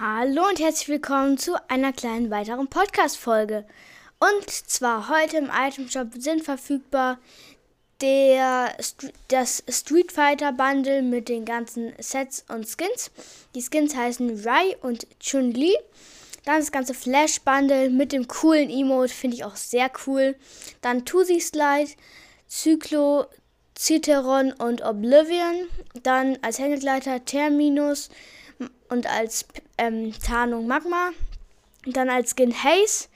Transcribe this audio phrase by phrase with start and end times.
[0.00, 3.66] Hallo und herzlich willkommen zu einer kleinen weiteren Podcast-Folge.
[4.20, 7.18] Und zwar heute im Item Shop sind verfügbar
[8.00, 8.74] der,
[9.28, 13.10] das Street Fighter Bundle mit den ganzen Sets und Skins.
[13.54, 15.76] Die Skins heißen Rai und Chun-Li.
[16.46, 20.36] Dann das ganze Flash Bundle mit dem coolen Emote, finde ich auch sehr cool.
[20.80, 21.90] Dann Tusi Slide,
[22.48, 23.26] Zyclo,
[23.76, 25.68] Citeron und Oblivion.
[26.02, 28.08] Dann als Hängegleiter Terminus
[28.88, 29.46] und als
[29.78, 31.10] ähm, Tarnung Magma.
[31.86, 33.08] Dann als Skin Haze,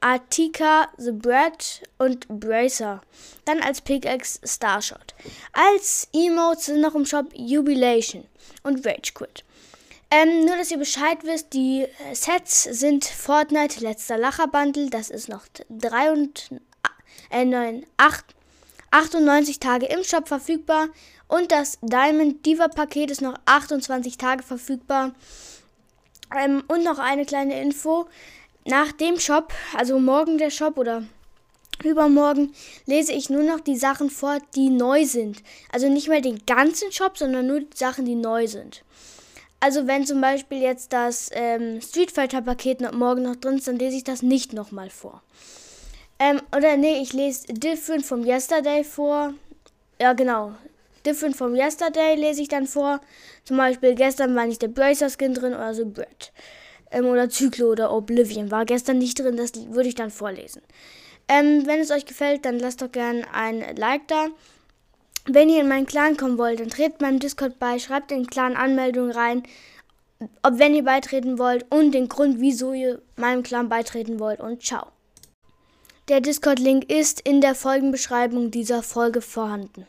[0.00, 3.00] Artika, The Bread und Bracer.
[3.44, 5.14] Dann als Pickaxe Starshot.
[5.52, 8.24] Als Emotes sind noch im Shop Jubilation
[8.62, 9.44] und Rage Quit.
[10.10, 14.88] Ähm, nur, dass ihr Bescheid wisst, die Sets sind Fortnite letzter Lacher Bundle.
[14.88, 16.50] Das ist noch 3 und,
[17.30, 18.24] äh, 9, 8,
[18.90, 20.88] 98 Tage im Shop verfügbar.
[21.26, 25.12] Und das Diamond Diva Paket ist noch 28 Tage verfügbar.
[26.36, 28.06] Ähm, und noch eine kleine Info.
[28.64, 31.02] Nach dem Shop, also morgen der Shop oder
[31.84, 32.52] übermorgen,
[32.86, 35.42] lese ich nur noch die Sachen vor, die neu sind.
[35.72, 38.82] Also nicht mehr den ganzen Shop, sondern nur die Sachen, die neu sind.
[39.60, 43.66] Also wenn zum Beispiel jetzt das ähm, Street Fighter Paket noch, morgen noch drin ist,
[43.66, 45.22] dann lese ich das nicht nochmal vor.
[46.18, 49.34] Ähm, oder nee, ich lese Different from Yesterday vor.
[50.00, 50.52] Ja, genau.
[51.06, 53.00] Different from Yesterday lese ich dann vor.
[53.44, 56.32] Zum Beispiel gestern war nicht der Bracer Skin drin oder so Brett.
[56.90, 59.36] Ähm, oder Zyclo oder Oblivion war gestern nicht drin.
[59.36, 60.62] Das würde ich dann vorlesen.
[61.28, 64.28] Ähm, wenn es euch gefällt, dann lasst doch gerne ein Like da.
[65.26, 68.56] Wenn ihr in meinen Clan kommen wollt, dann tretet meinem Discord bei, schreibt in Clan
[68.56, 69.42] Anmeldung rein,
[70.42, 74.62] ob wenn ihr beitreten wollt und den Grund, wieso ihr meinem Clan beitreten wollt und
[74.62, 74.86] ciao.
[76.08, 79.86] Der Discord-Link ist in der Folgenbeschreibung dieser Folge vorhanden.